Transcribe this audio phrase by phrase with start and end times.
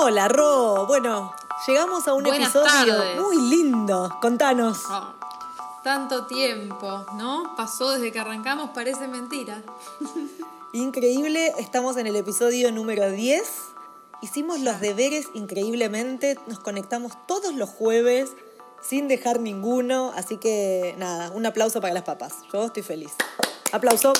[0.00, 0.86] Hola, Ro.
[0.86, 1.34] Bueno,
[1.66, 3.20] llegamos a un Buenas episodio tardes.
[3.20, 4.16] muy lindo.
[4.22, 4.78] Contanos.
[4.88, 5.12] Oh,
[5.82, 7.56] tanto tiempo, ¿no?
[7.56, 9.60] Pasó desde que arrancamos, parece mentira.
[10.72, 13.42] Increíble, estamos en el episodio número 10.
[14.22, 18.30] Hicimos los deberes increíblemente, nos conectamos todos los jueves
[18.80, 22.34] sin dejar ninguno, así que nada, un aplauso para las papas.
[22.52, 23.10] Yo estoy feliz.
[23.72, 24.12] Aplauso.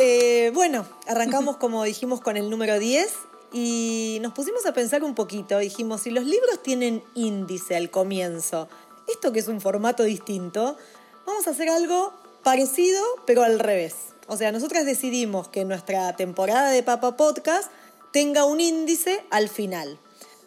[0.00, 5.14] Eh, bueno, arrancamos como dijimos con el número 10 y nos pusimos a pensar un
[5.14, 5.58] poquito.
[5.58, 8.68] Dijimos, si los libros tienen índice al comienzo,
[9.08, 10.76] esto que es un formato distinto,
[11.26, 13.94] vamos a hacer algo parecido pero al revés.
[14.26, 17.70] O sea, nosotras decidimos que nuestra temporada de Papa Podcast
[18.12, 19.98] tenga un índice al final.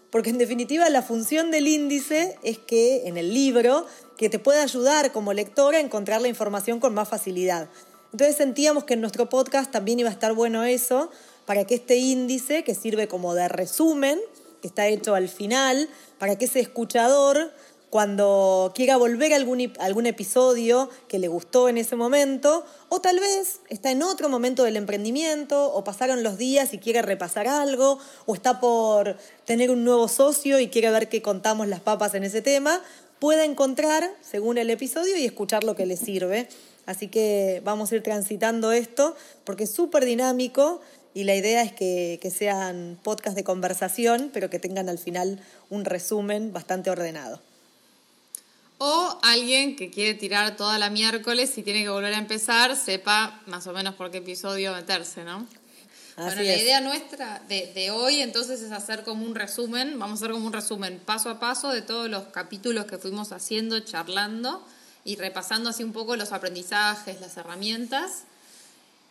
[0.09, 3.85] Porque en definitiva la función del índice es que en el libro,
[4.15, 7.67] que te pueda ayudar como lectora a encontrar la información con más facilidad.
[8.11, 11.09] Entonces sentíamos que en nuestro podcast también iba a estar bueno eso,
[11.45, 14.19] para que este índice, que sirve como de resumen,
[14.61, 17.51] que está hecho al final, para que ese escuchador,
[17.89, 23.19] cuando quiera volver a algún, algún episodio que le gustó en ese momento, o tal
[23.19, 27.99] vez está en otro momento del emprendimiento, o pasaron los días y quiere repasar algo,
[28.25, 32.23] o está por tener un nuevo socio y quiere ver qué contamos las papas en
[32.23, 32.81] ese tema,
[33.19, 36.47] pueda encontrar según el episodio y escuchar lo que le sirve.
[36.85, 40.81] Así que vamos a ir transitando esto porque es súper dinámico
[41.13, 45.39] y la idea es que, que sean podcasts de conversación, pero que tengan al final
[45.69, 47.39] un resumen bastante ordenado.
[48.79, 53.41] O alguien que quiere tirar toda la miércoles y tiene que volver a empezar, sepa
[53.45, 55.47] más o menos por qué episodio meterse, ¿no?
[56.15, 56.61] Así bueno, la es.
[56.61, 60.45] idea nuestra de, de hoy entonces es hacer como un resumen, vamos a hacer como
[60.47, 64.63] un resumen paso a paso de todos los capítulos que fuimos haciendo, charlando
[65.05, 68.23] y repasando así un poco los aprendizajes, las herramientas.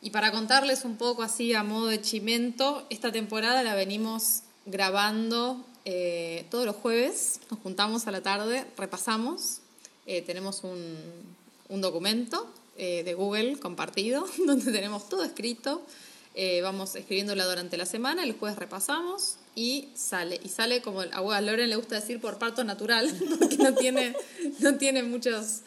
[0.05, 5.65] Y para contarles un poco así a modo de chimento, esta temporada la venimos grabando
[5.85, 9.59] eh, todos los jueves, nos juntamos a la tarde, repasamos,
[10.07, 10.97] eh, tenemos un,
[11.69, 15.83] un documento eh, de Google compartido donde tenemos todo escrito,
[16.63, 21.69] vamos escribiéndola durante la semana, el jueves repasamos y sale, y sale como a Loren
[21.69, 23.09] le gusta decir por parto natural,
[23.39, 24.17] porque no tiene,
[24.59, 25.61] no tiene muchos,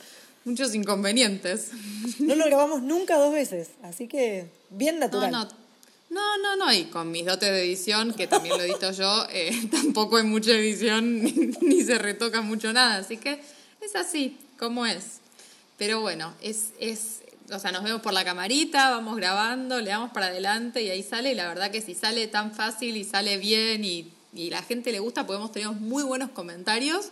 [0.45, 1.72] muchos inconvenientes.
[2.19, 5.31] No lo grabamos nunca dos veces, así que bien No, natural.
[5.31, 5.47] no.
[6.07, 9.67] No, no, no, y con mis dotes de edición, que también lo edito yo, eh,
[9.72, 13.41] tampoco hay mucha edición ni, ni se retoca mucho nada, así que
[13.81, 15.19] es así, como es.
[15.78, 20.11] Pero bueno, es, es, o sea, nos vemos por la camarita, vamos grabando, le damos
[20.11, 23.38] para adelante y ahí sale, y la verdad que si sale tan fácil y sale
[23.38, 27.09] bien y, y la gente le gusta, podemos tener muy buenos comentarios,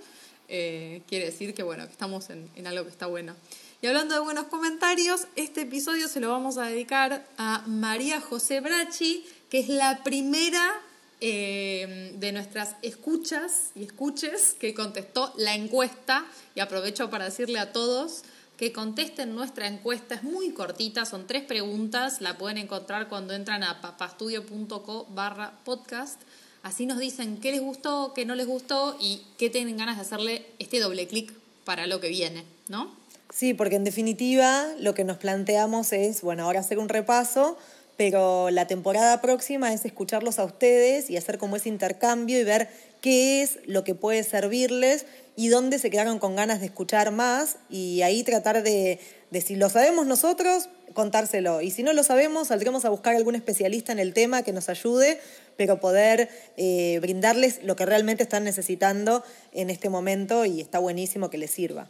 [0.47, 3.35] eh, quiere decir que bueno, que estamos en, en algo que está bueno.
[3.81, 8.61] Y hablando de buenos comentarios, este episodio se lo vamos a dedicar a María José
[8.61, 10.81] Brachi, que es la primera
[11.25, 16.25] eh, de nuestras escuchas y escuches que contestó la encuesta.
[16.53, 18.23] Y aprovecho para decirle a todos
[18.57, 20.15] que contesten nuestra encuesta.
[20.15, 22.19] Es muy cortita, son tres preguntas.
[22.19, 26.21] La pueden encontrar cuando entran a papastudio.co barra podcast.
[26.63, 30.01] Así nos dicen qué les gustó, qué no les gustó y qué tienen ganas de
[30.01, 31.34] hacerle este doble clic
[31.66, 32.90] para lo que viene, ¿no?
[33.34, 37.57] Sí, porque en definitiva lo que nos planteamos es, bueno, ahora hacer un repaso,
[37.97, 42.69] pero la temporada próxima es escucharlos a ustedes y hacer como ese intercambio y ver
[43.02, 47.57] qué es lo que puede servirles y dónde se quedaron con ganas de escuchar más
[47.69, 49.00] y ahí tratar de,
[49.31, 51.62] de si lo sabemos nosotros, contárselo.
[51.62, 54.69] Y si no lo sabemos, saldremos a buscar algún especialista en el tema que nos
[54.69, 55.19] ayude,
[55.58, 61.30] pero poder eh, brindarles lo que realmente están necesitando en este momento y está buenísimo
[61.30, 61.90] que les sirva.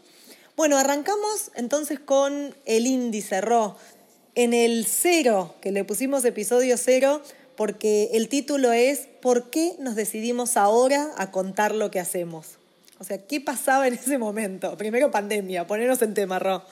[0.55, 3.75] Bueno, arrancamos entonces con el índice RO.
[4.35, 7.21] En el cero, que le pusimos episodio cero,
[7.55, 12.57] porque el título es ¿Por qué nos decidimos ahora a contar lo que hacemos?
[12.99, 14.77] O sea, ¿qué pasaba en ese momento?
[14.77, 16.63] Primero pandemia, ponernos en tema, Ro.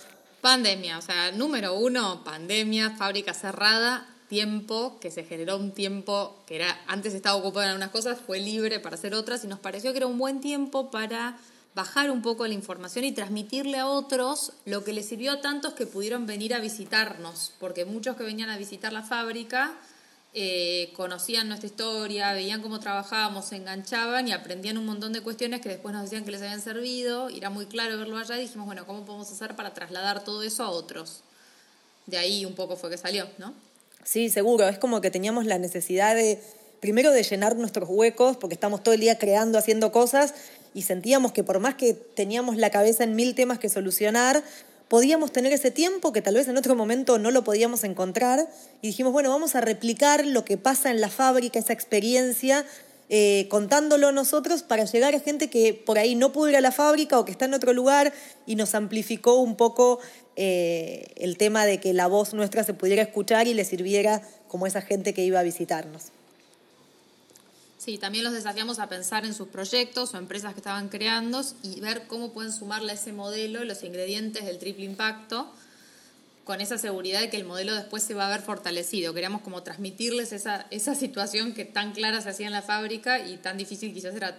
[0.42, 6.56] Pandemia, o sea, número uno, pandemia, fábrica cerrada, tiempo, que se generó un tiempo que
[6.56, 9.92] era, antes estaba ocupado en algunas cosas, fue libre para hacer otras y nos pareció
[9.92, 11.38] que era un buen tiempo para
[11.76, 15.74] bajar un poco la información y transmitirle a otros lo que les sirvió a tantos
[15.74, 19.74] que pudieron venir a visitarnos, porque muchos que venían a visitar la fábrica
[20.34, 25.60] eh, conocían nuestra historia, veían cómo trabajábamos, se enganchaban y aprendían un montón de cuestiones
[25.60, 28.66] que después nos decían que les habían servido, era muy claro verlo allá y dijimos,
[28.66, 31.20] bueno, ¿cómo podemos hacer para trasladar todo eso a otros?
[32.06, 33.54] De ahí un poco fue que salió, ¿no?
[34.04, 34.68] Sí, seguro.
[34.68, 36.40] Es como que teníamos la necesidad de,
[36.80, 40.34] primero, de llenar nuestros huecos, porque estamos todo el día creando, haciendo cosas,
[40.74, 44.44] y sentíamos que por más que teníamos la cabeza en mil temas que solucionar,
[44.88, 48.48] podíamos tener ese tiempo que tal vez en otro momento no lo podíamos encontrar.
[48.82, 52.66] Y dijimos, bueno, vamos a replicar lo que pasa en la fábrica, esa experiencia,
[53.14, 56.72] eh, contándolo nosotros para llegar a gente que por ahí no pudo ir a la
[56.72, 58.14] fábrica o que está en otro lugar
[58.46, 60.00] y nos amplificó un poco
[60.36, 64.68] eh, el tema de que la voz nuestra se pudiera escuchar y le sirviera como
[64.68, 66.12] esa gente que iba a visitarnos.
[67.78, 71.80] Sí, también los desafiamos a pensar en sus proyectos o empresas que estaban creando y
[71.80, 75.52] ver cómo pueden sumarle a ese modelo los ingredientes del triple impacto
[76.44, 79.14] con esa seguridad de que el modelo después se va a ver fortalecido.
[79.14, 83.38] Queríamos como transmitirles esa, esa situación que tan clara se hacía en la fábrica y
[83.38, 84.38] tan difícil quizás era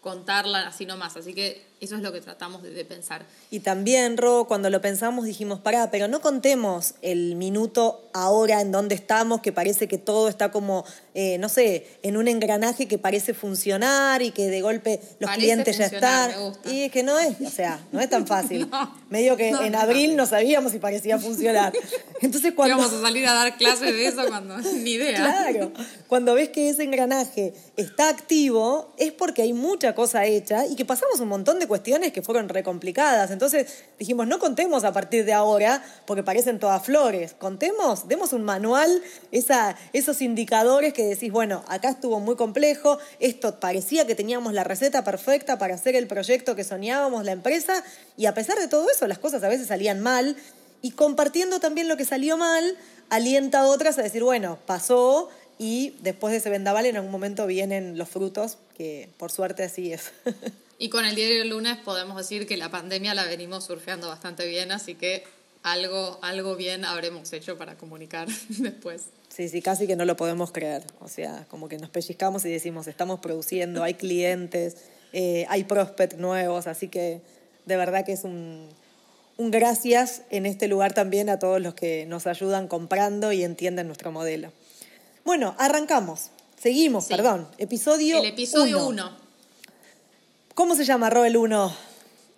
[0.00, 1.16] contarla así nomás.
[1.16, 3.24] Así que eso es lo que tratamos de, pensar.
[3.50, 8.70] Y también, Ro, cuando lo pensamos dijimos, pará, pero no contemos el minuto ahora en
[8.70, 10.84] donde estamos, que parece que todo está como,
[11.14, 15.78] eh, no sé, en un engranaje que parece funcionar y que de golpe los clientes
[15.78, 16.32] ya están.
[16.66, 18.68] Y es que no es, o sea, no es tan fácil.
[19.08, 21.72] Medio que en abril no sabíamos si parecía funcionar.
[22.20, 22.76] Entonces cuando...
[22.76, 24.58] Íbamos a salir a dar clases de eso cuando...
[24.80, 25.16] Ni idea.
[25.16, 25.72] Claro.
[26.08, 30.84] Cuando ves que ese engranaje está activo, es porque hay mucha cosa hecha y que
[30.84, 33.30] pasamos un montón de cuestiones que fueron recomplicadas.
[33.30, 37.32] Entonces dijimos, no contemos a partir de ahora, porque parecen todas flores.
[37.38, 43.60] Contemos, demos un manual, esa, esos indicadores que decís, bueno, acá estuvo muy complejo, esto
[43.60, 47.84] parecía que teníamos la receta perfecta para hacer el proyecto que soñábamos, la empresa,
[48.16, 50.36] y a pesar de todo eso, las cosas a veces salían mal.
[50.82, 52.76] Y compartiendo también lo que salió mal,
[53.10, 57.46] alienta a otras a decir, bueno, pasó, y después de ese vendaval en algún momento
[57.46, 60.10] vienen los frutos, que por suerte así es.
[60.80, 64.46] Y con el diario del lunes podemos decir que la pandemia la venimos surfeando bastante
[64.46, 65.24] bien, así que
[65.62, 69.02] algo, algo bien habremos hecho para comunicar después.
[69.28, 70.82] Sí, sí, casi que no lo podemos creer.
[71.00, 74.78] O sea, como que nos pellizcamos y decimos, estamos produciendo, hay clientes,
[75.12, 77.20] eh, hay prospects nuevos, así que
[77.66, 78.66] de verdad que es un,
[79.36, 83.86] un gracias en este lugar también a todos los que nos ayudan comprando y entienden
[83.86, 84.50] nuestro modelo.
[85.26, 86.30] Bueno, arrancamos.
[86.58, 87.48] Seguimos, perdón.
[87.58, 88.24] Episodio 1.
[88.24, 89.19] El episodio 1.
[90.60, 91.74] ¿Cómo se llama Roel 1?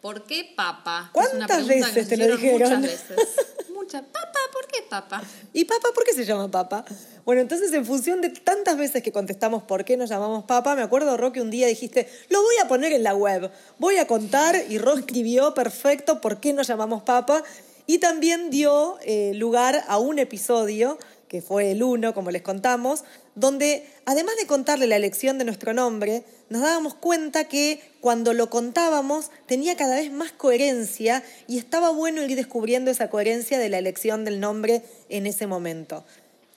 [0.01, 1.11] ¿Por qué papa?
[1.13, 2.79] ¿Cuántas veces te lo dijeron?
[2.79, 3.17] Muchas veces.
[3.75, 4.03] Muchas.
[4.03, 5.21] Papa, ¿por qué papa?
[5.53, 6.85] ¿Y papa por qué se llama papa?
[7.25, 10.83] Bueno, entonces en función de tantas veces que contestamos por qué nos llamamos papa, me
[10.83, 14.07] acuerdo, Ro, que un día dijiste, lo voy a poner en la web, voy a
[14.07, 17.43] contar, y Ro escribió perfecto por qué nos llamamos papa,
[17.89, 20.97] y también dio eh, lugar a un episodio
[21.27, 23.05] que fue el uno, como les contamos,
[23.35, 28.51] donde además de contarle la elección de nuestro nombre, nos dábamos cuenta que cuando lo
[28.51, 33.79] contábamos tenía cada vez más coherencia y estaba bueno ir descubriendo esa coherencia de la
[33.79, 36.05] elección del nombre en ese momento.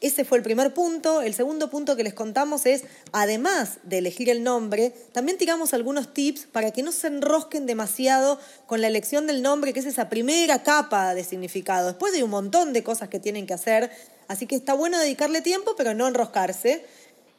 [0.01, 1.22] Ese fue el primer punto.
[1.22, 6.13] El segundo punto que les contamos es, además de elegir el nombre, también tiramos algunos
[6.13, 8.38] tips para que no se enrosquen demasiado
[8.68, 11.88] con la elección del nombre, que es esa primera capa de significado.
[11.88, 13.89] Después hay un montón de cosas que tienen que hacer
[14.27, 16.86] Así que está bueno dedicarle tiempo, pero no enroscarse.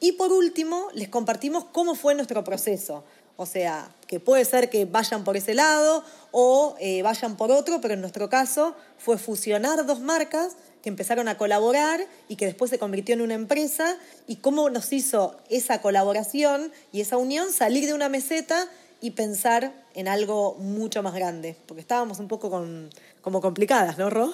[0.00, 3.05] Y por último, les compartimos cómo fue nuestro proceso.
[3.37, 7.81] O sea, que puede ser que vayan por ese lado o eh, vayan por otro,
[7.83, 12.71] pero en nuestro caso fue fusionar dos marcas que empezaron a colaborar y que después
[12.71, 17.87] se convirtió en una empresa y cómo nos hizo esa colaboración y esa unión salir
[17.87, 18.69] de una meseta
[19.02, 22.50] y pensar en algo mucho más grande, porque estábamos un poco
[23.21, 24.33] como complicadas, ¿no, Ro?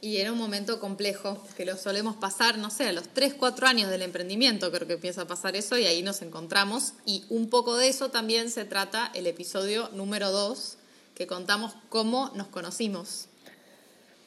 [0.00, 3.66] Y era un momento complejo, que lo solemos pasar, no sé, a los 3, 4
[3.66, 6.94] años del emprendimiento creo que empieza a pasar eso y ahí nos encontramos.
[7.04, 10.76] Y un poco de eso también se trata el episodio número 2,
[11.14, 13.26] que contamos cómo nos conocimos.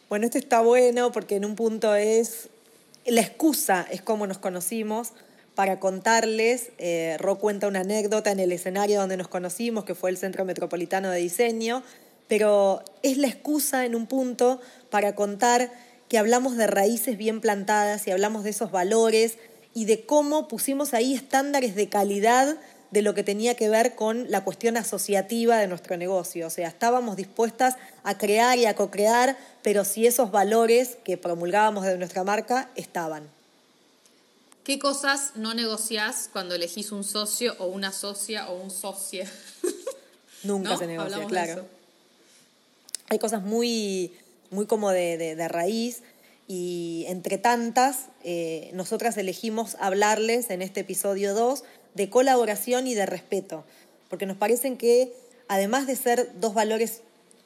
[0.09, 2.49] Bueno, este está bueno porque en un punto es,
[3.05, 5.09] la excusa es cómo nos conocimos.
[5.55, 10.09] Para contarles, eh, Ro cuenta una anécdota en el escenario donde nos conocimos, que fue
[10.09, 11.83] el Centro Metropolitano de Diseño,
[12.27, 15.71] pero es la excusa en un punto para contar
[16.07, 19.37] que hablamos de raíces bien plantadas y hablamos de esos valores
[19.73, 22.57] y de cómo pusimos ahí estándares de calidad
[22.91, 26.47] de lo que tenía que ver con la cuestión asociativa de nuestro negocio.
[26.47, 31.85] O sea, estábamos dispuestas a crear y a co-crear, pero si esos valores que promulgábamos
[31.85, 33.29] de nuestra marca estaban.
[34.63, 39.25] ¿Qué cosas no negociás cuando elegís un socio o una socia o un socio?
[40.43, 41.79] Nunca se negocia, claro
[43.09, 44.13] hay cosas muy,
[44.51, 46.01] muy como de, raíz
[46.47, 51.63] y entre tantas, eh, nosotras elegimos hablarles en este episodio 2
[51.93, 53.65] de colaboración y de respeto,
[54.09, 55.13] porque nos parecen que
[55.47, 57.01] además de ser dos valores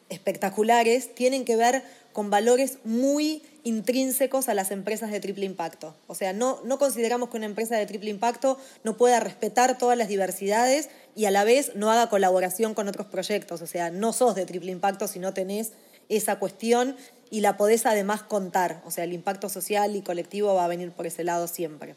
[0.09, 5.95] espectaculares, tienen que ver con valores muy intrínsecos a las empresas de triple impacto.
[6.07, 9.97] O sea, no, no consideramos que una empresa de triple impacto no pueda respetar todas
[9.97, 13.61] las diversidades y a la vez no haga colaboración con otros proyectos.
[13.61, 15.71] O sea, no sos de triple impacto si no tenés
[16.09, 16.95] esa cuestión
[17.29, 18.81] y la podés además contar.
[18.85, 21.95] O sea, el impacto social y colectivo va a venir por ese lado siempre.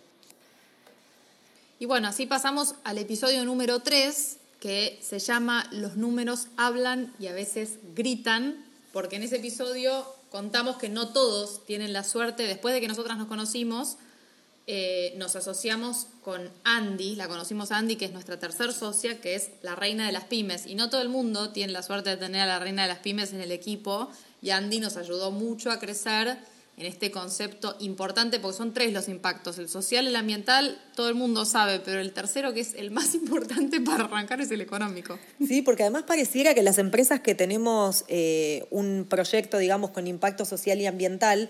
[1.79, 7.27] Y bueno, así pasamos al episodio número 3, que se llama Los números hablan y
[7.27, 12.73] a veces gritan, porque en ese episodio contamos que no todos tienen la suerte, después
[12.75, 13.99] de que nosotras nos conocimos,
[14.69, 19.51] eh, nos asociamos con Andy, la conocimos Andy, que es nuestra tercer socia, que es
[19.63, 20.67] la reina de las pymes.
[20.67, 22.99] Y no todo el mundo tiene la suerte de tener a la reina de las
[22.99, 24.11] pymes en el equipo.
[24.43, 26.39] Y Andy nos ayudó mucho a crecer
[26.77, 31.15] en este concepto importante, porque son tres los impactos, el social, el ambiental, todo el
[31.15, 35.19] mundo sabe, pero el tercero, que es el más importante para arrancar, es el económico.
[35.47, 40.45] Sí, porque además pareciera que las empresas que tenemos eh, un proyecto, digamos, con impacto
[40.45, 41.49] social y ambiental,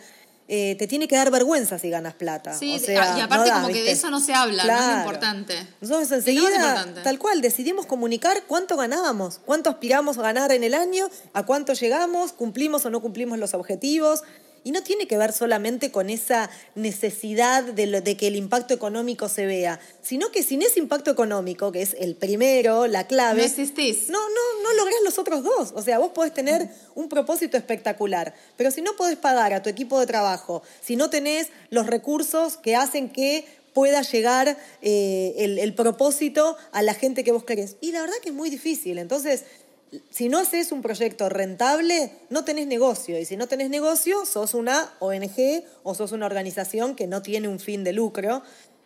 [0.49, 2.57] eh, te tiene que dar vergüenza si ganas plata.
[2.57, 5.67] Sí, y aparte como que de eso no se habla, no es importante.
[5.81, 11.09] Nosotros enseguida, tal cual, decidimos comunicar cuánto ganábamos, cuánto aspiramos a ganar en el año,
[11.33, 14.23] a cuánto llegamos, cumplimos o no cumplimos los objetivos,
[14.67, 19.47] y no tiene que ver solamente con esa necesidad de, que el impacto económico se
[19.47, 23.43] vea, sino que sin ese impacto económico, que es el primero, la clave.
[23.43, 24.11] No existís.
[24.11, 25.73] No, no, no lográs los otros dos.
[25.77, 29.71] O sea, vos podés tener un propósito espectacular, pero si no podés pagar a tu
[29.71, 35.61] equipo de trabajo, si no tenés los recursos que hacen que pueda llegar eh, el,
[35.61, 37.77] el propósito a la gente que vos querés.
[37.81, 38.99] Y la verdad que es muy difícil.
[38.99, 39.45] Entonces,
[40.11, 43.19] si no haces un proyecto rentable, no tenés negocio.
[43.19, 47.49] Y si no tenés negocio, sos una ONG o sos una organización que no tiene
[47.49, 48.43] un fin de lucro.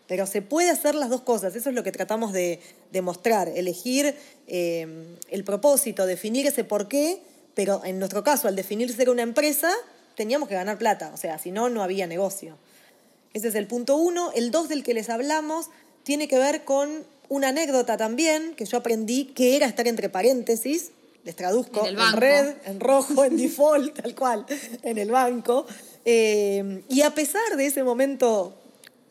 [0.06, 1.54] Pero se puede hacer las dos cosas.
[1.54, 2.60] Eso es lo que tratamos de,
[2.92, 3.48] demostrar.
[3.48, 4.14] Elegir
[4.46, 7.22] eh, el propósito, definir ese por qué.
[7.54, 9.72] Pero en nuestro caso, al definir ser una empresa,
[10.16, 11.10] teníamos que ganar plata.
[11.14, 12.56] O sea, si no, no había negocio.
[13.32, 14.32] Ese es el punto uno.
[14.34, 15.66] El dos del que les hablamos
[16.02, 20.90] tiene que ver con una anécdota también, que yo aprendí que era estar entre paréntesis,
[21.24, 24.46] les traduzco, en, red, en rojo, en default, tal cual,
[24.82, 25.64] en el banco.
[26.04, 28.54] Eh, y a pesar de ese momento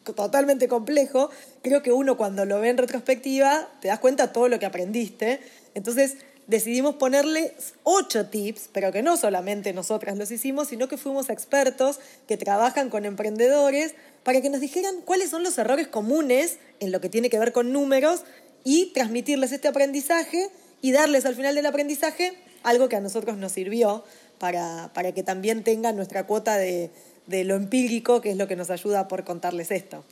[0.04, 1.30] totalmente complejo,
[1.62, 4.66] creo que uno cuando lo ve en retrospectiva te das cuenta de todo lo que
[4.66, 5.40] aprendiste.
[5.74, 11.30] Entonces decidimos ponerle ocho tips, pero que no solamente nosotras los hicimos, sino que fuimos
[11.30, 16.92] expertos que trabajan con emprendedores para que nos dijeran cuáles son los errores comunes en
[16.92, 18.22] lo que tiene que ver con números
[18.64, 20.50] y transmitirles este aprendizaje
[20.82, 24.04] y darles al final del aprendizaje algo que a nosotros nos sirvió
[24.38, 26.92] para, para que también tengan nuestra cuota de,
[27.28, 30.04] de lo empírico, que es lo que nos ayuda por contarles esto.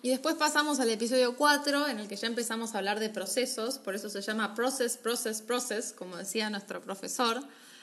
[0.00, 3.78] Y después pasamos al episodio 4, en el que ya empezamos a hablar de procesos,
[3.78, 7.42] por eso se llama Process, Process, Process, como decía nuestro profesor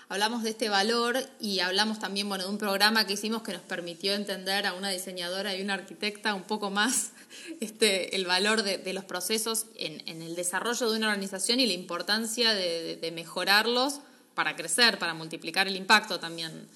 [0.10, 3.62] hablamos de este valor y hablamos también bueno, de un programa que hicimos que nos
[3.62, 7.12] permitió entender a una diseñadora y una arquitecta un poco más
[7.60, 12.54] este, el valor de, los procesos en, el desarrollo de una organización y la importancia
[12.54, 14.02] de, mejorarlos
[14.34, 16.68] para crecer, para multiplicar el impacto también.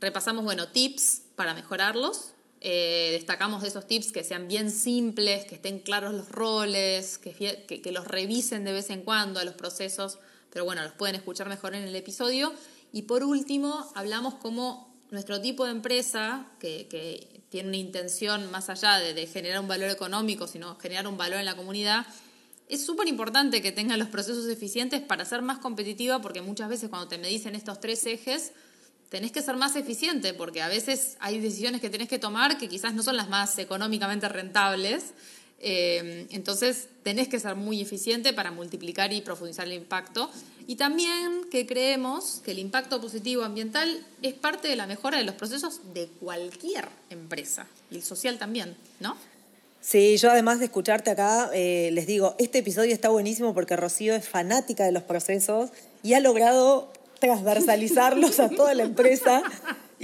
[0.00, 2.30] Repasamos, bueno, tips para mejorarlos.
[2.62, 7.64] Eh, destacamos de esos tips que sean bien simples, que estén claros los roles, que,
[7.68, 10.18] que, que los revisen de vez en cuando a los procesos
[10.52, 12.52] pero bueno, los pueden escuchar mejor en el episodio.
[12.92, 18.98] Y por último, hablamos cómo nuestro tipo de empresa, que, tiene una intención más allá
[18.98, 22.06] de, generar un valor económico, sino generar un valor en la comunidad,
[22.68, 26.88] es súper importante que tenga los procesos eficientes para ser más competitiva, porque muchas veces
[26.88, 28.52] cuando te dicen estos tres ejes,
[29.10, 32.68] tenés que ser más eficiente, porque a veces hay decisiones que tenés que tomar que
[32.68, 35.12] quizás no son las más económicamente rentables
[35.62, 40.28] eh, entonces, tenés que ser muy eficiente para multiplicar y profundizar el impacto.
[40.66, 45.24] Y también que creemos que el impacto positivo ambiental es parte de la mejora de
[45.24, 49.16] los procesos de cualquier empresa, y el social también, ¿no?
[49.80, 54.14] Sí, yo además de escucharte acá, eh, les digo, este episodio está buenísimo porque Rocío
[54.14, 55.70] es fanática de los procesos
[56.04, 59.42] y ha logrado transversalizarlos a toda la empresa.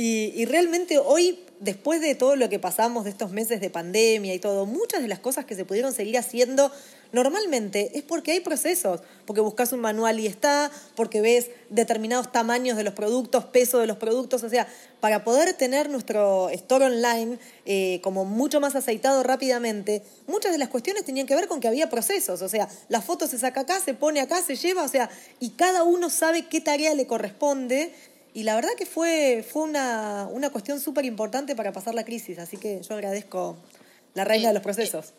[0.01, 4.35] Y, y realmente hoy después de todo lo que pasamos de estos meses de pandemia
[4.35, 6.71] y todo, muchas de las cosas que se pudieron seguir haciendo
[7.13, 12.77] normalmente es porque hay procesos, porque buscas un manual y está, porque ves determinados tamaños
[12.77, 14.67] de los productos, peso de los productos, o sea,
[15.01, 20.69] para poder tener nuestro store online eh, como mucho más aceitado rápidamente, muchas de las
[20.69, 23.81] cuestiones tenían que ver con que había procesos, o sea, la foto se saca acá,
[23.81, 25.09] se pone acá, se lleva, o sea,
[25.41, 27.93] y cada uno sabe qué tarea le corresponde
[28.35, 32.39] y la verdad que fue, fue una, una cuestión súper importante para pasar la crisis,
[32.39, 33.57] así que yo agradezco
[34.15, 35.15] la reina de los procesos.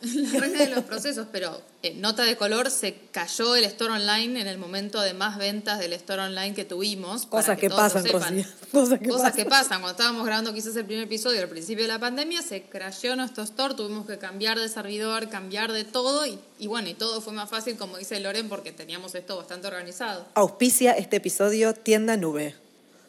[0.32, 4.40] La reina de los procesos, pero eh, nota de color, se cayó el store online
[4.40, 7.26] en el momento de más ventas del store online que tuvimos.
[7.26, 8.04] Cosas que, pasan,
[8.72, 9.80] Cosas, que, Cosas que pasan.
[9.80, 13.42] Cuando estábamos grabando quizás el primer episodio al principio de la pandemia, se crashó nuestro
[13.42, 17.32] store, tuvimos que cambiar de servidor, cambiar de todo y, y bueno, y todo fue
[17.32, 20.26] más fácil, como dice Loren, porque teníamos esto bastante organizado.
[20.34, 22.54] Auspicia este episodio Tienda Nube.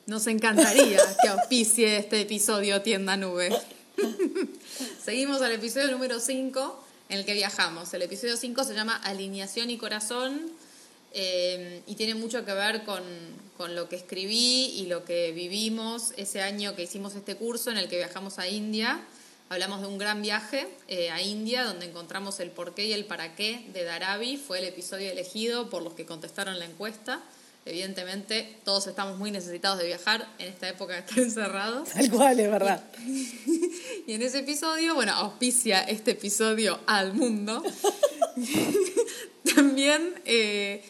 [0.07, 3.55] Nos encantaría que auspicie este episodio Tienda Nube.
[5.03, 7.93] seguimos al episodio número 5 en el que viajamos.
[7.93, 10.51] El episodio 5 se llama Alineación y Corazón
[11.13, 13.03] eh, y tiene mucho que ver con,
[13.57, 17.77] con, lo que escribí y lo que vivimos ese año que hicimos este curso en
[17.77, 19.01] el que viajamos a India.
[19.49, 23.35] Hablamos de un gran viaje eh, a India donde encontramos el porqué y el para
[23.35, 24.37] qué de Darabi.
[24.37, 27.21] Fue el episodio elegido por los que contestaron la encuesta.
[27.65, 31.89] Evidentemente, todos estamos muy necesitados de viajar en esta época de estar encerrados.
[31.89, 32.83] Tal cual, es verdad.
[34.07, 37.61] Y, en ese episodio, bueno, auspicia este episodio al mundo.
[39.55, 40.83] También eh,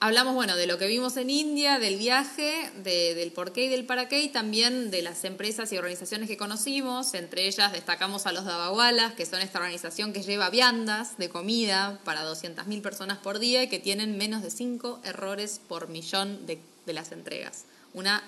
[0.00, 3.84] Hablamos, bueno, de lo que vimos en India, del viaje, del por qué y del
[3.84, 7.14] para qué, y también de las empresas y organizaciones que conocimos.
[7.14, 11.98] Entre ellas destacamos a los Dabagualas, que son esta organización que lleva viandas de comida
[12.04, 16.60] para 200.000 personas por día y que tienen menos de 5 errores por millón de,
[16.86, 17.64] de las entregas.
[17.92, 18.22] Una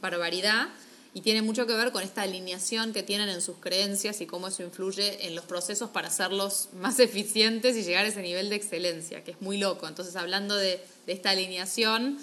[0.00, 0.68] barbaridad
[1.14, 4.48] y tiene mucho que ver con esta alineación que tienen en sus creencias y cómo
[4.48, 8.56] eso influye en los procesos para hacerlos más eficientes y llegar a ese nivel de
[8.56, 9.88] excelencia, que es muy loco.
[9.88, 12.18] Entonces, hablando de, esta alineación,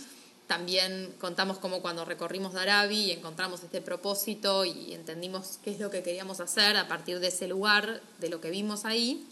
[0.46, 5.90] también contamos cómo cuando recorrimos Darabi y encontramos este propósito y entendimos qué es lo
[5.90, 9.26] que queríamos hacer a partir de ese lugar, de lo que vimos ahí.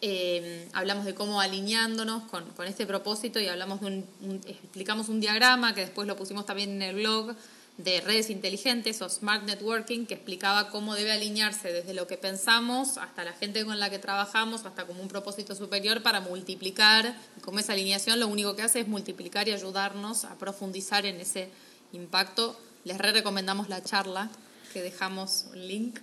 [0.00, 4.02] Eh, hablamos de cómo alineándonos con, este propósito y hablamos de
[4.46, 7.36] explicamos un diagrama que después lo pusimos también en el blog
[7.78, 12.98] de redes inteligentes o smart networking que explicaba cómo debe alinearse desde lo que pensamos
[12.98, 17.16] hasta la gente con la que trabajamos, hasta como un propósito superior para multiplicar.
[17.36, 21.20] Y como esa alineación lo único que hace es multiplicar y ayudarnos a profundizar en
[21.20, 21.48] ese
[21.92, 22.58] impacto.
[22.84, 24.30] Les re recomendamos la charla
[24.72, 25.98] que dejamos un link.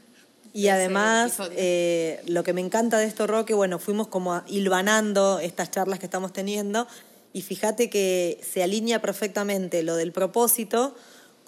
[0.51, 5.69] Y además, eh, lo que me encanta de esto, Roque, bueno, fuimos como hilvanando estas
[5.69, 6.87] charlas que estamos teniendo
[7.33, 10.95] y fíjate que se alinea perfectamente lo del propósito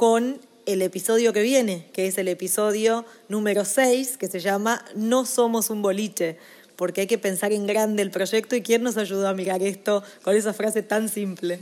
[0.01, 5.27] con el episodio que viene, que es el episodio número 6, que se llama No
[5.27, 6.39] somos un boliche,
[6.75, 10.03] porque hay que pensar en grande el proyecto y quién nos ayudó a mirar esto
[10.23, 11.59] con esa frase tan simple.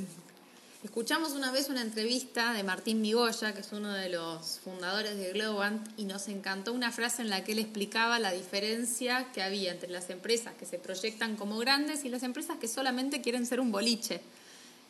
[0.85, 5.33] Escuchamos una vez una entrevista de Martín Migoya, que es uno de los fundadores de
[5.33, 9.73] Globant, y nos encantó una frase en la que él explicaba la diferencia que había
[9.73, 13.59] entre las empresas que se proyectan como grandes y las empresas que solamente quieren ser
[13.59, 14.21] un boliche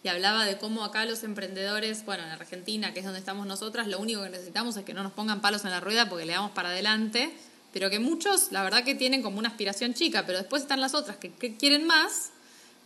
[0.04, 3.88] y hablaba de cómo acá los emprendedores, bueno, en Argentina, que es donde estamos nosotras,
[3.88, 6.34] lo único que necesitamos es que no nos pongan palos en la rueda porque le
[6.34, 7.32] damos para adelante,
[7.74, 10.94] pero que muchos, la verdad que tienen como una aspiración chica, pero después están las
[10.94, 12.32] otras que, quieren más,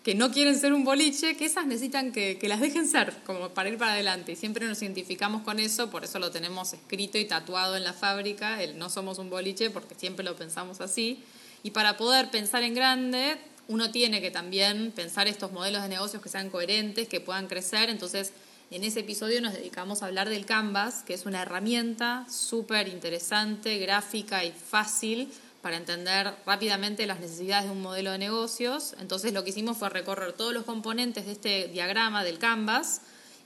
[0.03, 3.49] que no quieren ser un boliche, que esas necesitan que, que las dejen ser, como
[3.49, 4.31] para ir para adelante.
[4.31, 7.93] Y siempre nos identificamos con eso, por eso lo tenemos escrito y tatuado en la
[7.93, 11.23] fábrica, el no somos un boliche, porque siempre lo pensamos así.
[11.61, 16.21] Y para poder pensar en grande, uno tiene que también pensar estos modelos de negocios
[16.21, 17.89] que sean coherentes, que puedan crecer.
[17.89, 18.33] Entonces,
[18.71, 23.77] en ese episodio nos dedicamos a hablar del Canvas, que es una herramienta súper interesante,
[23.77, 28.95] gráfica y fácil para entender rápidamente las necesidades de un modelo de negocios.
[28.99, 33.01] Entonces lo que hicimos fue recorrer todos los componentes de este diagrama del Canvas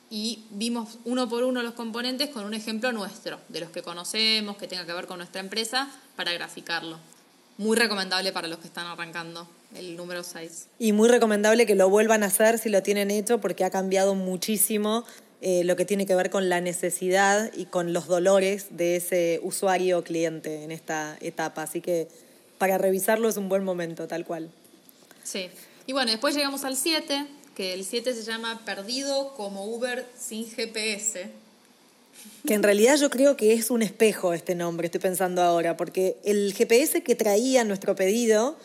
[0.09, 4.57] y vimos uno por uno los componentes con un ejemplo nuestro, de los que conocemos,
[4.57, 6.97] que tenga que ver con nuestra empresa, para graficarlo.
[7.57, 10.67] Muy recomendable para los que están arrancando el número 6.
[10.79, 14.15] Y muy recomendable que lo vuelvan a hacer si lo tienen hecho porque ha cambiado
[14.15, 15.05] muchísimo
[15.41, 19.39] eh, lo que tiene que ver con la necesidad y con los dolores de ese
[19.43, 21.63] usuario cliente en esta etapa.
[21.63, 22.07] Así que
[22.57, 24.49] para revisarlo es un buen momento, tal cual.
[25.23, 25.49] Sí.
[25.85, 30.49] Y bueno, después llegamos al 7, que el 7 se llama Perdido como Uber sin
[30.49, 31.29] GPS.
[32.47, 36.17] Que en realidad yo creo que es un espejo este nombre, estoy pensando ahora, porque
[36.23, 38.57] el GPS que traía nuestro pedido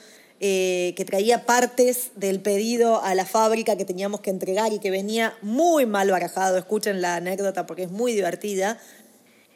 [0.45, 4.91] eh, que traía partes del pedido a la fábrica que teníamos que entregar y que
[4.91, 6.59] venía muy mal barajado.
[6.59, 8.77] Escuchen la anécdota porque es muy divertida.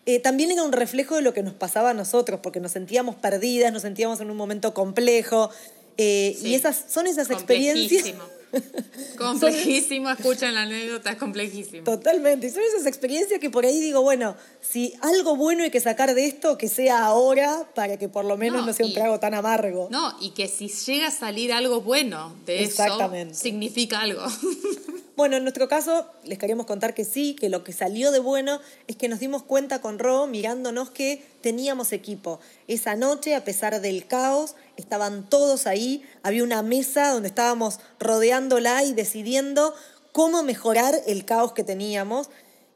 [0.06, 3.16] Eh, también era un reflejo de lo que nos pasaba a nosotros, porque nos sentíamos
[3.16, 5.50] perdidas, nos sentíamos en un momento complejo.
[5.96, 8.04] Eh, y esas son esas experiencias.
[9.18, 11.84] Complejísimo, escuchen la anécdota, es complejísimo.
[11.84, 15.80] Totalmente, y son esas experiencias que por ahí digo, bueno, si algo bueno hay que
[15.80, 19.20] sacar de esto, que sea ahora, para que por lo menos no, sea un trago
[19.20, 19.88] tan amargo.
[19.90, 22.84] No, y que si llega a salir algo bueno de eso,
[23.32, 24.22] significa algo.
[25.16, 28.60] Bueno, en nuestro caso les queríamos contar que sí, que lo que salió de bueno
[28.86, 32.38] es que nos dimos cuenta con Ro, mirándonos, que teníamos equipo.
[32.68, 38.84] Esa noche, a pesar del caos, estaban todos ahí, había una mesa donde estábamos rodeándola
[38.84, 39.74] y decidiendo
[40.12, 42.28] cómo mejorar el caos que teníamos.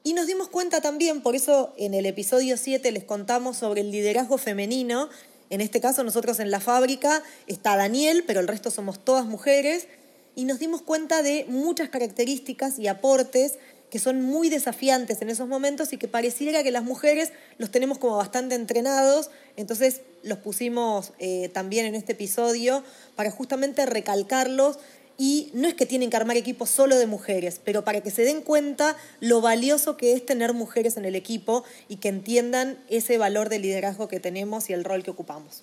[0.03, 3.91] Y nos dimos cuenta también, por eso en el episodio 7 les contamos sobre el
[3.91, 5.09] liderazgo femenino.
[5.51, 9.87] En este caso nosotros en la fábrica está Daniel, pero el resto somos todas mujeres
[10.35, 13.59] y nos dimos cuenta de muchas características y aportes
[13.91, 17.99] que son muy desafiantes en esos momentos y que pareciera que las mujeres los tenemos
[17.99, 22.85] como bastante entrenados, entonces los pusimos eh, también en este episodio
[23.17, 24.79] para justamente recalcarlos
[25.19, 28.23] y no es que tienen que armar equipos solo de mujeres, pero para que se
[28.23, 33.19] den cuenta lo valioso que es tener mujeres en el equipo y que entiendan ese
[33.19, 35.63] valor de liderazgo que tenemos y el rol que ocupamos.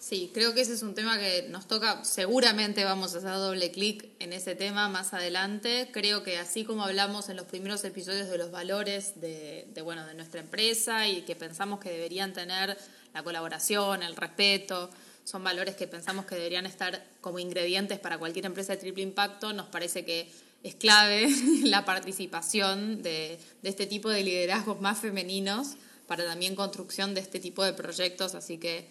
[0.00, 3.70] Sí, creo que ese es un tema que nos toca, seguramente vamos a hacer doble
[3.70, 5.90] clic en ese tema más adelante.
[5.92, 10.14] Creo que así como hablamos en los primeros episodios de los valores de, bueno, de
[10.14, 12.78] nuestra empresa y que pensamos que deberían tener
[13.12, 14.88] la colaboración, el respeto,
[15.24, 19.52] son valores que pensamos que deberían estar como ingredientes para cualquier empresa de triple impacto,
[19.52, 20.32] nos parece que
[20.62, 21.28] es clave
[21.64, 25.74] la participación de, de este tipo de liderazgos más femeninos
[26.06, 28.88] para también construcción de este tipo de proyectos, así que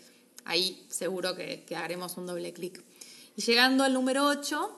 [0.49, 2.83] ahí seguro que, haremos un doble clic.
[3.37, 4.71] Y llegando al número 8,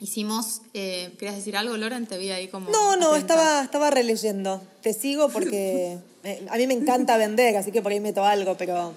[0.00, 2.06] hicimos, eh, ¿querías decir algo, Loren?
[2.06, 2.70] Te vi ahí como...
[2.70, 4.62] No, no, estaba, estaba releyendo.
[4.82, 5.98] Te sigo porque
[6.50, 8.94] a mí me encanta vender, así que por ahí meto algo, pero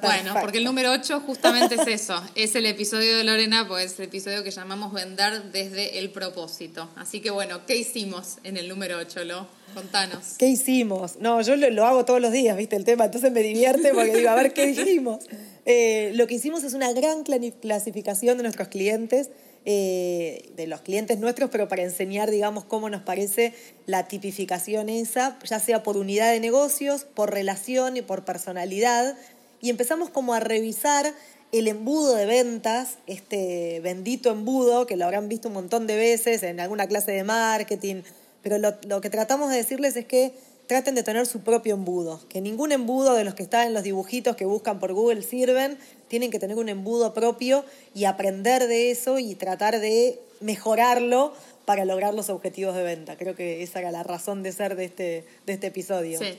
[0.00, 3.98] bueno, porque el número 8 justamente es eso, es el episodio de Lorena, pues es
[3.98, 6.88] el episodio que llamamos Vender desde el propósito.
[6.96, 9.46] Así que bueno, ¿qué hicimos en el número 8, Lo?
[9.74, 10.36] Contanos.
[10.38, 11.16] ¿Qué hicimos?
[11.18, 12.76] No, yo lo, hago todos los días, ¿viste?
[12.76, 15.24] El tema, entonces me divierte porque digo, a ver, ¿qué dijimos?
[15.66, 19.30] Eh, lo que hicimos es una gran clasificación de nuestros clientes,
[19.66, 23.54] eh, de los clientes nuestros, pero para enseñar, digamos, cómo nos parece
[23.86, 29.16] la tipificación esa, ya sea por unidad de negocios, por relación y por personalidad
[29.64, 31.14] y empezamos como a revisar
[31.50, 36.42] el embudo de ventas, este bendito embudo, que lo habrán visto un montón de veces
[36.42, 38.02] en alguna clase de marketing,
[38.42, 40.34] pero lo, que tratamos de decirles es que
[40.66, 43.84] traten de tener su propio embudo, que ningún embudo de los que están en los
[43.84, 48.90] dibujitos que buscan por Google sirven, tienen que tener un embudo propio y aprender de
[48.90, 51.32] eso y tratar de mejorarlo
[51.64, 53.16] para lograr los objetivos de venta.
[53.16, 56.18] Creo que esa era la razón de ser de este, de este episodio.
[56.18, 56.36] Sí.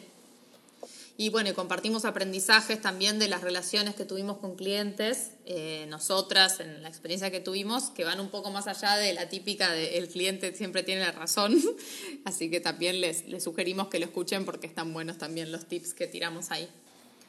[1.17, 6.83] Y bueno, compartimos aprendizajes también de las relaciones que tuvimos con clientes, eh, nosotras, en
[6.83, 10.09] la experiencia que tuvimos, que van un poco más allá de la típica de el
[10.09, 11.57] cliente siempre tiene la razón.
[12.25, 15.93] Así que también les, les sugerimos que lo escuchen porque están buenos también los tips
[15.93, 16.67] que tiramos ahí.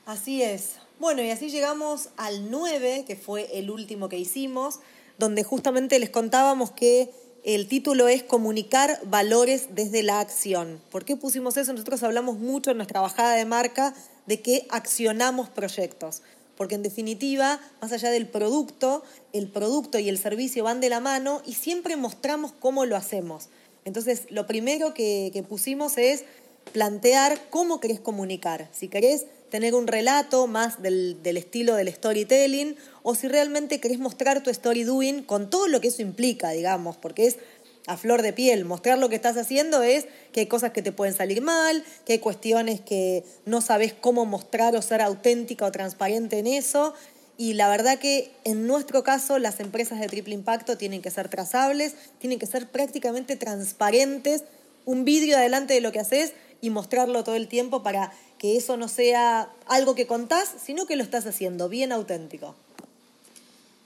[0.04, 0.76] Así es.
[0.98, 4.80] Bueno, y así llegamos al 9, que fue el último que hicimos,
[5.18, 7.10] donde justamente les contábamos que
[7.54, 10.80] el título es Comunicar valores desde la acción.
[10.90, 11.72] ¿Por qué pusimos eso?
[11.72, 13.94] Nosotros hablamos mucho en nuestra bajada de marca
[14.26, 16.22] de que accionamos proyectos.
[16.56, 20.98] Porque en definitiva, más allá del producto, el producto y el servicio van de la
[20.98, 23.48] mano y siempre mostramos cómo lo hacemos.
[23.84, 26.24] Entonces, lo primero que, que pusimos es
[26.72, 28.68] plantear cómo querés comunicar.
[28.72, 34.42] Si querés tener un relato más del, estilo del storytelling o si realmente querés mostrar
[34.42, 37.38] tu story doing con todo lo que eso implica, digamos, porque es
[37.86, 38.64] a flor de piel.
[38.64, 42.14] Mostrar lo que estás haciendo es que hay cosas que te pueden salir mal, que
[42.14, 46.94] hay cuestiones que no sabes cómo mostrar o ser auténtica o transparente en eso.
[47.38, 51.28] Y la verdad que en nuestro caso las empresas de triple impacto tienen que ser
[51.28, 54.44] trazables, tienen que ser prácticamente transparentes,
[54.84, 58.76] un vídeo adelante de lo que haces y mostrarlo todo el tiempo para que eso
[58.76, 62.54] no sea algo que contás, sino que lo estás haciendo bien auténtico.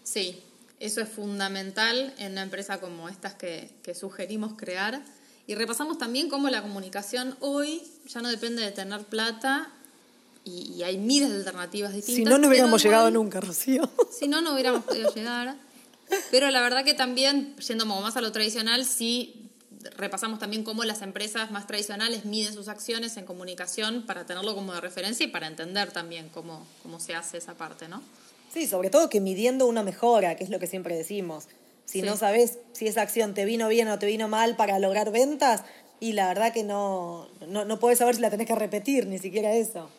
[0.03, 0.43] Sí,
[0.81, 5.03] eso es fundamental en una empresa como estas que, sugerimos crear.
[5.47, 9.71] Y repasamos también cómo la comunicación hoy ya no depende de tener plata
[10.45, 12.17] y, hay miles de alternativas distintas.
[12.17, 13.89] Si no, no hubiéramos llegado nunca, Rocío.
[14.11, 15.57] Si no, no hubiéramos podido llegar.
[16.31, 19.50] Pero la verdad que también, yendo más a lo tradicional, sí
[19.97, 24.75] repasamos también cómo las empresas más tradicionales miden sus acciones en comunicación para tenerlo como
[24.75, 28.03] de referencia y para entender también cómo, cómo se hace esa parte, ¿no?
[28.53, 31.47] Sí, sobre todo que midiendo una mejora, que es lo que siempre decimos.
[31.85, 35.11] Si no sabes si esa acción te vino bien o te vino mal para lograr
[35.11, 35.63] ventas,
[36.01, 39.19] y la verdad que no, no, no puedes saber si la tenés que repetir, ni
[39.19, 39.91] siquiera eso.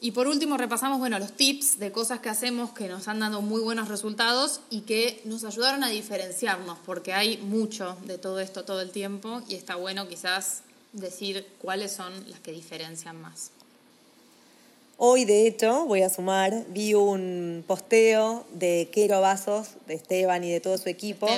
[0.00, 3.40] Y por último repasamos bueno, los tips de cosas que hacemos que nos han dado
[3.40, 8.64] muy buenos resultados y que nos ayudaron a diferenciarnos, porque hay mucho de todo esto
[8.64, 13.50] todo el tiempo y está bueno quizás decir cuáles son las que diferencian más.
[14.98, 20.50] Hoy, de hecho, voy a sumar, vi un posteo de Quero Vasos, de Esteban y
[20.50, 21.28] de todo su equipo,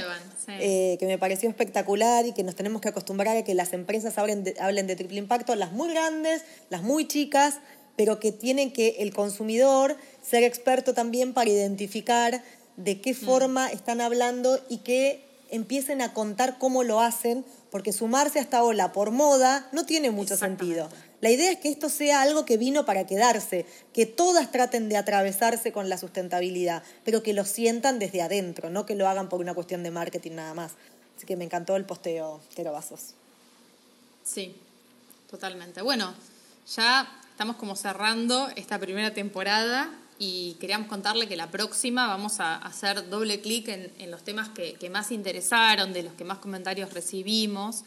[0.47, 4.16] eh, que me pareció espectacular y que nos tenemos que acostumbrar a que las empresas
[4.16, 7.59] hablen hablen de triple impacto, las muy grandes, las muy chicas,
[7.98, 12.44] pero que tiene que el consumidor ser experto también para identificar
[12.76, 13.16] de qué mm.
[13.16, 18.62] forma están hablando y que empiecen a contar cómo lo hacen, porque sumarse a esta
[18.62, 20.88] ola por moda no tiene mucho sentido.
[21.20, 24.96] La idea es que esto sea algo que vino para quedarse, que todas traten de
[24.96, 29.40] atravesarse con la sustentabilidad, pero que lo sientan desde adentro, no que lo hagan por
[29.40, 30.72] una cuestión de marketing nada más.
[31.16, 33.14] Así que me encantó el posteo, Tero Vasos.
[34.22, 34.54] Sí,
[35.28, 35.82] totalmente.
[35.82, 36.14] Bueno,
[36.76, 42.57] ya estamos como cerrando esta primera temporada y queríamos contarle que la próxima vamos a
[42.57, 46.38] hacer doble clic en, en, los temas que, que, más interesaron, de los que más
[46.38, 47.85] comentarios recibimos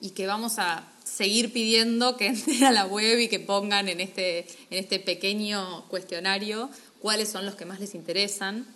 [0.00, 4.00] y que vamos a seguir pidiendo que entren a la web y que pongan en
[4.00, 8.68] este, en este pequeño cuestionario cuáles son los que más les interesan.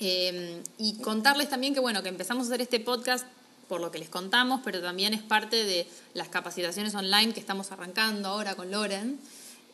[0.00, 3.24] Eh, y contarles también que, bueno, que empezamos a hacer este podcast
[3.68, 7.70] por lo que les contamos, pero también es parte de las capacitaciones online que estamos
[7.70, 9.20] arrancando ahora con Loren.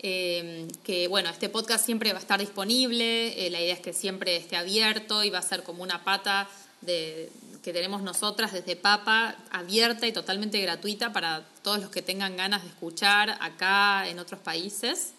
[0.03, 3.93] Eh, que bueno, este podcast siempre va a estar disponible, eh, la idea es que
[3.93, 6.49] siempre esté abierto y va a ser como una pata
[6.81, 7.31] de,
[7.63, 12.63] que tenemos nosotras desde Papa, abierta y totalmente gratuita para todos los que tengan ganas
[12.63, 15.13] de escuchar acá en otros países.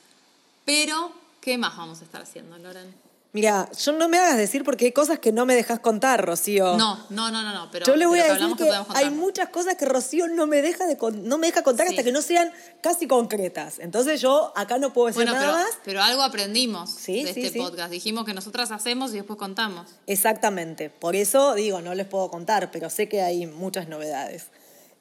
[0.65, 3.10] Pero, ¿qué más vamos a estar haciendo, Loren?
[3.33, 6.75] Mira, yo no me hagas decir porque hay cosas que no me dejas contar, Rocío.
[6.75, 9.75] No, no, no, no, no pero yo le voy a decir que, hay muchas cosas
[9.75, 11.93] que Rocío no me deja de no me deja contar sí.
[11.93, 13.79] hasta que no sean casi concretas.
[13.79, 15.77] Entonces yo acá no puedo decir bueno, nada pero, más.
[15.85, 17.89] Pero algo aprendimos sí, de sí, este podcast.
[17.89, 19.87] Dijimos que nosotras hacemos y después contamos.
[20.07, 20.89] Exactamente.
[20.89, 24.47] Por eso digo, no les puedo contar, pero sé que hay muchas novedades.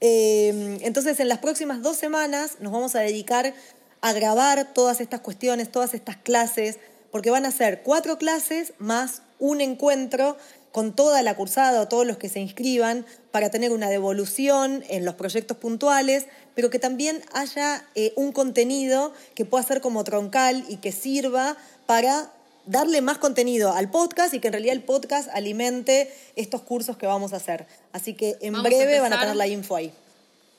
[0.01, 3.55] Eh, entonces, en las próximas dos semanas nos vamos a dedicar
[4.03, 6.79] a grabar todas estas cuestiones, todas estas clases
[7.11, 10.37] porque van a ser cuatro clases más un encuentro
[10.73, 15.05] con toda la cursada o todos los que se inscriban para tener una devolución en
[15.05, 20.65] los proyectos puntuales, pero que también haya eh, un contenido que pueda ser como troncal
[20.69, 22.31] y que sirva para
[22.67, 27.07] darle más contenido al podcast y que en realidad el podcast alimente estos cursos que
[27.07, 27.67] vamos a hacer.
[27.93, 29.93] Así que en vamos breve a van a tener la info ahí.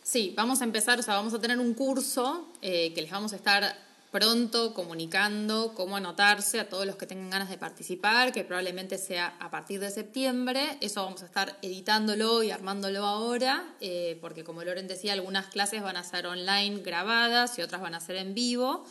[0.04, 3.34] Sí, vamos a empezar, o sea, vamos a tener un curso eh, que les vamos
[3.34, 3.78] a estar
[4.12, 9.38] pronto comunicando cómo anotarse a todos los que tengan ganas de participar, que probablemente sea
[9.40, 10.78] a partir de septiembre.
[10.82, 15.82] Eso vamos a estar editándolo y armándolo ahora, eh, porque como Loren decía, algunas clases
[15.82, 18.86] van a ser online grabadas y otras van a ser en vivo.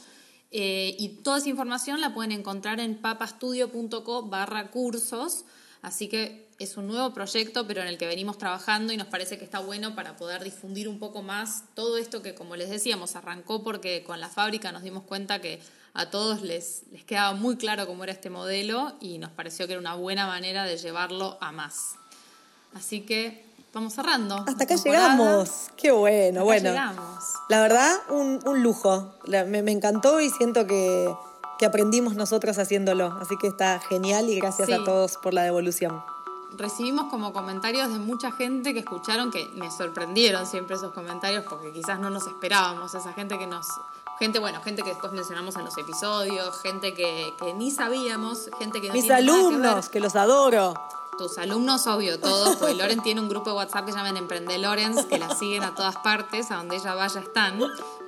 [0.51, 5.45] Eh, y toda esa información la pueden encontrar en papastudio.co barra cursos.
[5.83, 9.39] Así que es un nuevo proyecto, pero en el que venimos trabajando y nos parece
[9.39, 13.17] que está bueno para poder difundir un poco más todo esto que, como les decíamos,
[13.17, 15.61] arrancó porque con la fábrica nos dimos cuenta que
[15.95, 19.73] a todos les, les quedaba muy claro cómo era este modelo y nos pareció que
[19.73, 21.97] era una buena manera de llevarlo a más.
[22.75, 24.45] Así que vamos cerrando.
[24.47, 25.71] Hasta acá llegamos.
[25.77, 26.69] Qué bueno, Hasta bueno.
[26.71, 27.25] llegamos.
[27.49, 29.15] La verdad, un, un lujo.
[29.25, 31.13] La- me, me encantó y siento que,
[31.59, 33.17] que aprendimos nosotros haciéndolo.
[33.21, 34.75] Así que está genial y gracias Sí.
[34.75, 36.01] a todos por la devolución.
[36.57, 41.73] Recibimos como comentarios de mucha gente que escucharon que me sorprendieron siempre esos comentarios porque
[41.73, 43.67] quizás no nos esperábamos, esa gente que nos...
[44.19, 48.83] Gente, bueno, gente que después mencionamos en los episodios, gente que, que ni sabíamos, gente
[48.83, 49.55] que no Mis tiene nada que ver.
[49.55, 50.75] alumnos, que los adoro.
[51.17, 55.07] Tus alumnos, obvio, todos, porque Loren tiene un grupo de WhatsApp que llaman Emprende Lorenz,
[55.07, 57.61] que la siguen a todas partes, a donde ella vaya están.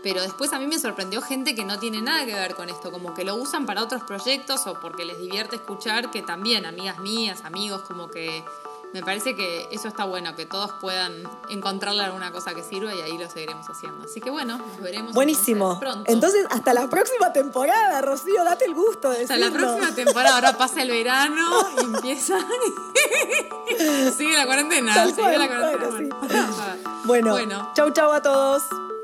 [0.02, 2.90] Pero después a mí me sorprendió gente que no tiene nada que ver con esto,
[2.90, 6.98] como que lo usan para otros proyectos o porque les divierte escuchar, que también, amigas
[6.98, 8.44] mías, amigos, como que
[8.92, 13.00] me parece que eso está bueno, que todos puedan encontrarle alguna cosa que sirva y
[13.00, 14.04] ahí lo seguiremos haciendo.
[14.04, 15.72] Así que bueno, nos veremos Buenísimo.
[15.74, 16.12] entonces pronto.
[16.12, 19.68] Entonces, hasta la próxima temporada, Rocío, date el gusto de Hasta la decirlo.
[19.76, 21.48] próxima temporada, ahora pasa el verano
[21.80, 22.38] y empieza.
[24.16, 25.88] sigue la cuarentena, sigue la cuarentena.
[25.88, 27.72] bueno, Bueno, Bueno, Bueno.
[27.74, 28.62] chau chau a todos.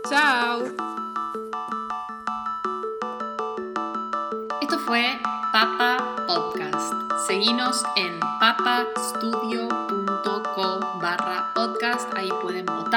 [0.09, 0.64] Chao.
[4.62, 5.21] Esto fue
[5.53, 6.94] Papa Podcast.
[7.27, 12.11] Seguinos en papastudio.co barra podcast.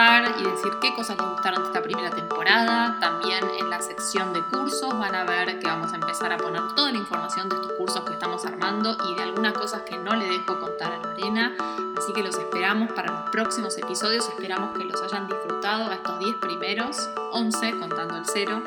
[0.01, 2.97] Y decir qué cosas les gustaron de esta primera temporada.
[2.99, 6.59] También en la sección de cursos van a ver que vamos a empezar a poner
[6.75, 10.15] toda la información de estos cursos que estamos armando y de algunas cosas que no
[10.15, 11.55] le dejo contar a Lorena.
[11.95, 14.27] Así que los esperamos para los próximos episodios.
[14.27, 16.97] Esperamos que los hayan disfrutado a estos 10 primeros,
[17.33, 18.63] 11 contando el cero.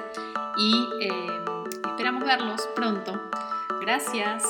[0.56, 1.44] Y eh,
[1.84, 3.20] esperamos verlos pronto.
[3.80, 4.44] Gracias.